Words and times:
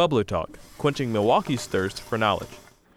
Bubbler 0.00 0.26
Talk, 0.26 0.58
quenching 0.78 1.12
Milwaukee's 1.12 1.66
thirst 1.66 2.00
for 2.00 2.16
knowledge. 2.16 2.48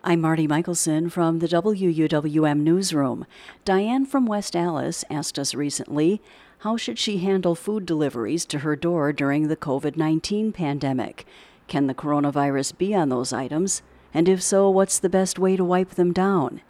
I'm 0.05 0.21
Marti 0.21 0.47
Mikkelson 0.47 1.11
from 1.11 1.39
the 1.39 1.49
WUWM 1.49 2.61
Newsroom. 2.61 3.25
Diane 3.65 4.05
from 4.05 4.25
West 4.25 4.55
Allis 4.55 5.03
asked 5.09 5.37
us 5.37 5.53
recently 5.53 6.21
how 6.59 6.77
should 6.77 6.97
she 6.97 7.17
handle 7.17 7.55
food 7.55 7.85
deliveries 7.85 8.45
to 8.45 8.59
her 8.59 8.77
door 8.77 9.11
during 9.11 9.49
the 9.49 9.57
COVID 9.57 9.97
19 9.97 10.53
pandemic? 10.53 11.25
Can 11.67 11.87
the 11.87 11.93
coronavirus 11.93 12.77
be 12.77 12.95
on 12.95 13.09
those 13.09 13.33
items? 13.33 13.81
And 14.13 14.29
if 14.29 14.41
so, 14.41 14.69
what's 14.69 14.97
the 14.97 15.09
best 15.09 15.37
way 15.37 15.57
to 15.57 15.65
wipe 15.65 15.95
them 15.95 16.13
down? 16.13 16.61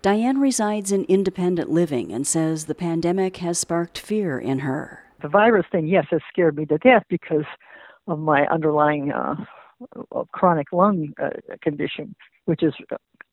Diane 0.00 0.40
resides 0.40 0.90
in 0.90 1.04
independent 1.04 1.68
living 1.68 2.12
and 2.12 2.26
says 2.26 2.64
the 2.64 2.74
pandemic 2.74 3.36
has 3.44 3.58
sparked 3.58 3.98
fear 3.98 4.38
in 4.38 4.60
her. 4.60 5.02
The 5.20 5.28
virus 5.28 5.66
thing, 5.70 5.86
yes, 5.86 6.06
has 6.12 6.22
scared 6.32 6.56
me 6.56 6.64
to 6.64 6.78
death 6.78 7.04
because 7.10 7.44
of 8.08 8.18
my 8.18 8.46
underlying 8.46 9.12
uh, 9.12 9.34
chronic 10.32 10.72
lung 10.72 11.12
uh, 11.22 11.30
condition, 11.62 12.14
which 12.46 12.62
is 12.62 12.74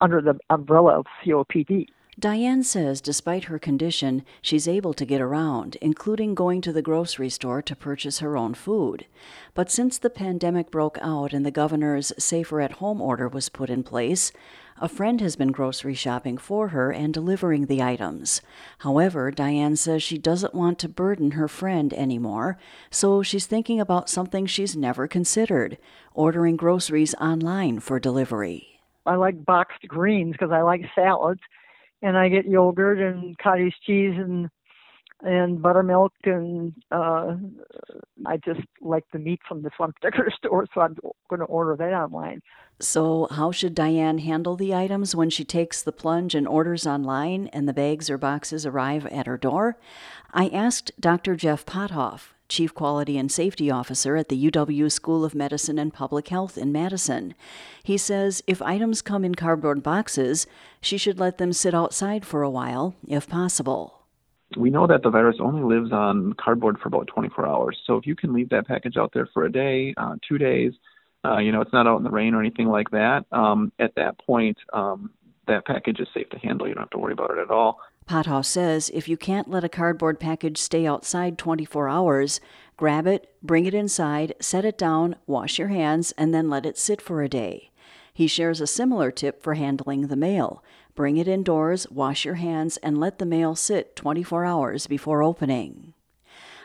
under 0.01 0.21
the 0.21 0.37
umbrella 0.49 0.99
of 0.99 1.05
COPD. 1.25 1.87
Diane 2.19 2.61
says 2.61 3.01
despite 3.01 3.45
her 3.45 3.57
condition, 3.57 4.23
she's 4.41 4.67
able 4.67 4.93
to 4.93 5.05
get 5.05 5.19
around, 5.19 5.77
including 5.81 6.35
going 6.35 6.61
to 6.61 6.71
the 6.71 6.81
grocery 6.81 7.29
store 7.29 7.61
to 7.63 7.75
purchase 7.75 8.19
her 8.19 8.37
own 8.37 8.53
food. 8.53 9.07
But 9.55 9.71
since 9.71 9.97
the 9.97 10.11
pandemic 10.11 10.69
broke 10.69 10.99
out 11.01 11.33
and 11.33 11.43
the 11.43 11.51
governor's 11.51 12.13
safer 12.19 12.61
at 12.61 12.73
home 12.73 13.01
order 13.01 13.27
was 13.27 13.49
put 13.49 13.69
in 13.69 13.81
place, 13.81 14.31
a 14.79 14.87
friend 14.87 15.21
has 15.21 15.35
been 15.35 15.51
grocery 15.51 15.95
shopping 15.95 16.37
for 16.37 16.69
her 16.69 16.91
and 16.91 17.13
delivering 17.13 17.65
the 17.65 17.81
items. 17.81 18.41
However, 18.79 19.31
Diane 19.31 19.75
says 19.75 20.03
she 20.03 20.17
doesn't 20.17 20.53
want 20.53 20.77
to 20.79 20.89
burden 20.89 21.31
her 21.31 21.47
friend 21.47 21.93
anymore, 21.93 22.59
so 22.91 23.23
she's 23.23 23.47
thinking 23.47 23.79
about 23.79 24.09
something 24.09 24.45
she's 24.45 24.75
never 24.75 25.07
considered 25.07 25.77
ordering 26.13 26.57
groceries 26.57 27.15
online 27.15 27.79
for 27.79 27.99
delivery. 27.99 28.81
I 29.05 29.15
like 29.15 29.45
boxed 29.45 29.87
greens 29.87 30.33
because 30.33 30.51
I 30.51 30.61
like 30.61 30.81
salads 30.95 31.41
and 32.03 32.17
I 32.17 32.29
get 32.29 32.45
yogurt 32.45 32.99
and 32.99 33.35
cottage 33.39 33.73
cheese 33.85 34.13
and 34.15 34.49
and 35.21 35.61
buttermilk 35.61 36.11
and 36.25 36.73
uh 36.91 37.35
I 38.25 38.37
just 38.37 38.59
like 38.81 39.05
the 39.13 39.19
meat 39.19 39.39
from 39.47 39.61
this 39.63 39.71
one 39.77 39.93
particular 39.93 40.29
store, 40.37 40.67
so 40.73 40.81
I'm 40.81 40.95
going 41.29 41.39
to 41.39 41.45
order 41.45 41.75
that 41.77 41.93
online. 41.93 42.41
So, 42.79 43.27
how 43.31 43.51
should 43.51 43.75
Diane 43.75 44.17
handle 44.17 44.55
the 44.55 44.73
items 44.73 45.15
when 45.15 45.29
she 45.29 45.45
takes 45.45 45.81
the 45.81 45.91
plunge 45.91 46.35
and 46.35 46.47
orders 46.47 46.85
online 46.85 47.47
and 47.47 47.67
the 47.67 47.73
bags 47.73 48.09
or 48.09 48.17
boxes 48.17 48.65
arrive 48.65 49.05
at 49.07 49.27
her 49.27 49.37
door? 49.37 49.77
I 50.33 50.49
asked 50.49 50.91
Dr. 50.99 51.35
Jeff 51.35 51.65
Pothof, 51.65 52.32
Chief 52.49 52.73
Quality 52.73 53.17
and 53.17 53.31
Safety 53.31 53.71
Officer 53.71 54.15
at 54.15 54.29
the 54.29 54.49
UW 54.49 54.91
School 54.91 55.25
of 55.25 55.33
Medicine 55.33 55.79
and 55.79 55.93
Public 55.93 56.27
Health 56.27 56.57
in 56.57 56.71
Madison. 56.71 57.33
He 57.83 57.97
says 57.97 58.43
if 58.47 58.61
items 58.61 59.01
come 59.01 59.25
in 59.25 59.35
cardboard 59.35 59.83
boxes, 59.83 60.47
she 60.81 60.97
should 60.97 61.19
let 61.19 61.37
them 61.37 61.53
sit 61.53 61.73
outside 61.73 62.25
for 62.25 62.43
a 62.43 62.49
while, 62.49 62.95
if 63.07 63.27
possible. 63.27 64.01
We 64.57 64.69
know 64.69 64.85
that 64.87 65.03
the 65.03 65.09
virus 65.09 65.37
only 65.39 65.63
lives 65.63 65.91
on 65.91 66.33
cardboard 66.33 66.77
for 66.79 66.87
about 66.87 67.07
24 67.07 67.47
hours. 67.47 67.77
So 67.85 67.97
if 67.97 68.05
you 68.05 68.15
can 68.15 68.33
leave 68.33 68.49
that 68.49 68.67
package 68.67 68.97
out 68.97 69.11
there 69.13 69.27
for 69.33 69.45
a 69.45 69.51
day, 69.51 69.93
uh, 69.97 70.15
two 70.27 70.37
days, 70.37 70.73
uh, 71.25 71.37
you 71.37 71.51
know, 71.51 71.61
it's 71.61 71.73
not 71.73 71.87
out 71.87 71.97
in 71.97 72.03
the 72.03 72.09
rain 72.09 72.33
or 72.33 72.41
anything 72.41 72.67
like 72.67 72.91
that. 72.91 73.25
Um, 73.31 73.71
at 73.79 73.95
that 73.95 74.17
point, 74.19 74.57
um, 74.73 75.11
that 75.47 75.65
package 75.65 75.99
is 75.99 76.07
safe 76.13 76.29
to 76.29 76.39
handle. 76.39 76.67
You 76.67 76.73
don't 76.73 76.83
have 76.83 76.89
to 76.91 76.97
worry 76.97 77.13
about 77.13 77.31
it 77.31 77.37
at 77.37 77.51
all. 77.51 77.79
Pothof 78.07 78.45
says 78.45 78.91
if 78.93 79.07
you 79.07 79.17
can't 79.17 79.49
let 79.49 79.63
a 79.63 79.69
cardboard 79.69 80.19
package 80.19 80.57
stay 80.57 80.85
outside 80.85 81.37
24 81.37 81.87
hours, 81.87 82.41
grab 82.75 83.07
it, 83.07 83.33
bring 83.41 83.65
it 83.65 83.73
inside, 83.73 84.33
set 84.39 84.65
it 84.65 84.77
down, 84.77 85.15
wash 85.25 85.57
your 85.57 85.69
hands, 85.69 86.11
and 86.17 86.33
then 86.33 86.49
let 86.49 86.65
it 86.65 86.77
sit 86.77 87.01
for 87.01 87.21
a 87.21 87.29
day. 87.29 87.71
He 88.13 88.27
shares 88.27 88.61
a 88.61 88.67
similar 88.67 89.09
tip 89.09 89.41
for 89.41 89.55
handling 89.55 90.07
the 90.07 90.15
mail. 90.15 90.63
Bring 90.95 91.17
it 91.17 91.27
indoors, 91.27 91.89
wash 91.89 92.25
your 92.25 92.35
hands, 92.35 92.77
and 92.77 92.99
let 92.99 93.17
the 93.17 93.25
mail 93.25 93.55
sit 93.55 93.95
24 93.95 94.45
hours 94.45 94.85
before 94.85 95.23
opening. 95.23 95.93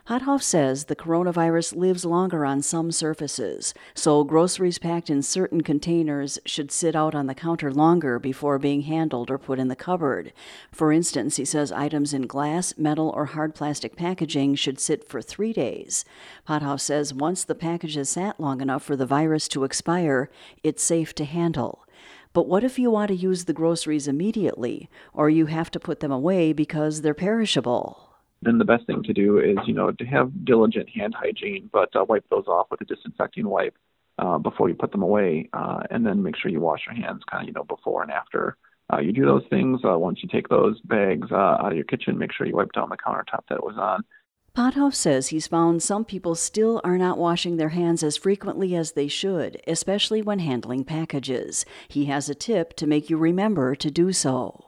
Pothof 0.08 0.42
says 0.42 0.84
the 0.84 0.96
coronavirus 0.96 1.76
lives 1.76 2.02
longer 2.02 2.46
on 2.46 2.62
some 2.62 2.90
surfaces, 2.90 3.74
so 3.92 4.24
groceries 4.24 4.78
packed 4.78 5.10
in 5.10 5.20
certain 5.20 5.60
containers 5.60 6.38
should 6.46 6.72
sit 6.72 6.96
out 6.96 7.14
on 7.14 7.26
the 7.26 7.34
counter 7.34 7.70
longer 7.70 8.18
before 8.18 8.58
being 8.58 8.80
handled 8.80 9.30
or 9.30 9.36
put 9.36 9.58
in 9.58 9.68
the 9.68 9.76
cupboard. 9.76 10.32
For 10.72 10.92
instance, 10.92 11.36
he 11.36 11.44
says 11.44 11.70
items 11.70 12.14
in 12.14 12.22
glass, 12.22 12.72
metal, 12.78 13.12
or 13.14 13.26
hard 13.26 13.54
plastic 13.54 13.96
packaging 13.96 14.54
should 14.54 14.80
sit 14.80 15.06
for 15.06 15.20
three 15.20 15.52
days. 15.52 16.06
Pothof 16.48 16.80
says 16.80 17.12
once 17.12 17.44
the 17.44 17.54
package 17.54 17.96
has 17.96 18.08
sat 18.08 18.40
long 18.40 18.62
enough 18.62 18.82
for 18.82 18.96
the 18.96 19.04
virus 19.04 19.46
to 19.48 19.64
expire, 19.64 20.30
it's 20.62 20.82
safe 20.82 21.14
to 21.16 21.26
handle. 21.26 21.86
But 22.32 22.48
what 22.48 22.64
if 22.64 22.78
you 22.78 22.90
want 22.90 23.08
to 23.08 23.14
use 23.14 23.44
the 23.44 23.52
groceries 23.52 24.08
immediately, 24.08 24.88
or 25.12 25.28
you 25.28 25.46
have 25.46 25.70
to 25.72 25.78
put 25.78 26.00
them 26.00 26.12
away 26.12 26.54
because 26.54 27.02
they're 27.02 27.12
perishable? 27.12 28.07
Then 28.42 28.58
the 28.58 28.64
best 28.64 28.86
thing 28.86 29.02
to 29.02 29.12
do 29.12 29.38
is, 29.38 29.56
you 29.66 29.74
know, 29.74 29.90
to 29.90 30.04
have 30.04 30.44
diligent 30.44 30.88
hand 30.88 31.14
hygiene, 31.14 31.68
but 31.72 31.94
uh, 31.96 32.04
wipe 32.08 32.24
those 32.30 32.46
off 32.46 32.68
with 32.70 32.80
a 32.80 32.84
disinfecting 32.84 33.48
wipe 33.48 33.76
uh, 34.18 34.38
before 34.38 34.68
you 34.68 34.74
put 34.74 34.92
them 34.92 35.02
away, 35.02 35.48
uh, 35.52 35.80
and 35.90 36.06
then 36.06 36.22
make 36.22 36.36
sure 36.36 36.50
you 36.50 36.60
wash 36.60 36.82
your 36.86 36.94
hands, 36.94 37.22
kind 37.30 37.42
of, 37.42 37.48
you 37.48 37.52
know, 37.52 37.64
before 37.64 38.02
and 38.02 38.12
after 38.12 38.56
uh, 38.92 38.98
you 38.98 39.12
do 39.12 39.24
those 39.24 39.44
things. 39.50 39.80
Uh, 39.84 39.98
once 39.98 40.20
you 40.22 40.28
take 40.28 40.48
those 40.48 40.80
bags 40.82 41.28
uh, 41.30 41.36
out 41.36 41.72
of 41.72 41.76
your 41.76 41.84
kitchen, 41.84 42.18
make 42.18 42.32
sure 42.32 42.46
you 42.46 42.56
wipe 42.56 42.72
down 42.72 42.88
the 42.88 42.96
countertop 42.96 43.42
that 43.48 43.56
it 43.56 43.64
was 43.64 43.76
on. 43.76 44.04
Pothof 44.56 44.94
says 44.94 45.28
he's 45.28 45.46
found 45.46 45.82
some 45.82 46.04
people 46.04 46.34
still 46.34 46.80
are 46.82 46.98
not 46.98 47.18
washing 47.18 47.58
their 47.58 47.68
hands 47.68 48.02
as 48.02 48.16
frequently 48.16 48.74
as 48.74 48.92
they 48.92 49.06
should, 49.06 49.60
especially 49.68 50.20
when 50.20 50.40
handling 50.40 50.84
packages. 50.84 51.64
He 51.86 52.06
has 52.06 52.28
a 52.28 52.34
tip 52.34 52.74
to 52.76 52.86
make 52.86 53.08
you 53.08 53.18
remember 53.18 53.76
to 53.76 53.90
do 53.90 54.12
so. 54.12 54.67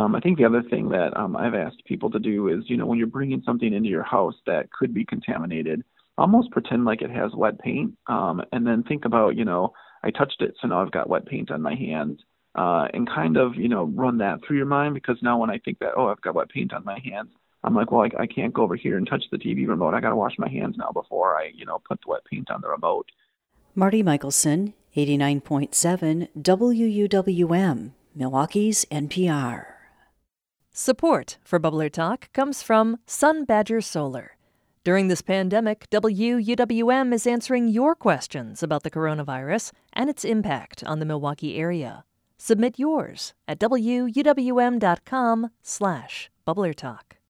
Um, 0.00 0.14
I 0.14 0.20
think 0.20 0.38
the 0.38 0.46
other 0.46 0.62
thing 0.62 0.88
that 0.90 1.14
um, 1.14 1.36
I've 1.36 1.54
asked 1.54 1.84
people 1.84 2.10
to 2.10 2.18
do 2.18 2.48
is, 2.48 2.64
you 2.68 2.78
know, 2.78 2.86
when 2.86 2.96
you're 2.96 3.06
bringing 3.06 3.42
something 3.44 3.70
into 3.70 3.90
your 3.90 4.02
house 4.02 4.34
that 4.46 4.72
could 4.72 4.94
be 4.94 5.04
contaminated, 5.04 5.84
almost 6.16 6.50
pretend 6.52 6.86
like 6.86 7.02
it 7.02 7.10
has 7.10 7.32
wet 7.34 7.58
paint, 7.58 7.92
um, 8.06 8.40
and 8.52 8.66
then 8.66 8.82
think 8.82 9.04
about, 9.04 9.36
you 9.36 9.44
know, 9.44 9.74
I 10.02 10.10
touched 10.10 10.40
it, 10.40 10.54
so 10.60 10.68
now 10.68 10.80
I've 10.80 10.90
got 10.90 11.10
wet 11.10 11.26
paint 11.26 11.50
on 11.50 11.60
my 11.60 11.74
hands, 11.74 12.20
uh, 12.54 12.86
and 12.94 13.06
kind 13.06 13.36
of, 13.36 13.56
you 13.56 13.68
know, 13.68 13.84
run 13.94 14.16
that 14.18 14.38
through 14.42 14.56
your 14.56 14.64
mind 14.64 14.94
because 14.94 15.18
now 15.20 15.38
when 15.38 15.50
I 15.50 15.58
think 15.58 15.80
that, 15.80 15.92
oh, 15.98 16.06
I've 16.06 16.22
got 16.22 16.34
wet 16.34 16.48
paint 16.48 16.72
on 16.72 16.82
my 16.82 16.98
hands, 17.04 17.28
I'm 17.62 17.74
like, 17.74 17.92
well, 17.92 18.08
I, 18.18 18.22
I 18.22 18.26
can't 18.26 18.54
go 18.54 18.62
over 18.62 18.76
here 18.76 18.96
and 18.96 19.06
touch 19.06 19.24
the 19.30 19.36
TV 19.36 19.68
remote. 19.68 19.92
I 19.92 20.00
got 20.00 20.10
to 20.10 20.16
wash 20.16 20.38
my 20.38 20.48
hands 20.48 20.76
now 20.78 20.92
before 20.92 21.36
I, 21.36 21.50
you 21.54 21.66
know, 21.66 21.82
put 21.86 22.00
the 22.00 22.10
wet 22.10 22.24
paint 22.24 22.50
on 22.50 22.62
the 22.62 22.68
remote. 22.68 23.10
Marti 23.74 24.02
Mikkelson, 24.02 24.72
89.7 24.96 26.28
WUWM, 26.40 27.90
Milwaukee's 28.16 28.86
NPR. 28.86 29.69
Support 30.72 31.38
for 31.44 31.58
Bubbler 31.58 31.90
Talk 31.90 32.32
comes 32.32 32.62
from 32.62 32.98
Sun 33.04 33.44
Badger 33.44 33.80
Solar. 33.80 34.36
During 34.84 35.08
this 35.08 35.20
pandemic, 35.20 35.90
WUWM 35.90 37.12
is 37.12 37.26
answering 37.26 37.66
your 37.66 37.96
questions 37.96 38.62
about 38.62 38.84
the 38.84 38.90
coronavirus 38.90 39.72
and 39.92 40.08
its 40.08 40.24
impact 40.24 40.84
on 40.84 41.00
the 41.00 41.04
Milwaukee 41.04 41.56
area. 41.56 42.04
Submit 42.38 42.78
yours 42.78 43.34
at 43.48 43.58
wuwm.com 43.58 45.50
slash 45.60 46.30
bubblertalk. 46.46 47.19